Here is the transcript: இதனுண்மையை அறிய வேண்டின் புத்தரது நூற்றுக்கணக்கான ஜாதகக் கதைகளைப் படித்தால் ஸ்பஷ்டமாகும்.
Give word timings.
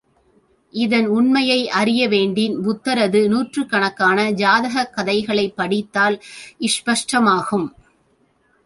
இதனுண்மையை 0.73 1.65
அறிய 1.65 2.07
வேண்டின் 2.07 2.61
புத்தரது 2.61 3.29
நூற்றுக்கணக்கான 3.29 4.31
ஜாதகக் 4.31 4.93
கதைகளைப் 4.93 5.55
படித்தால் 5.55 6.21
ஸ்பஷ்டமாகும். 6.59 7.67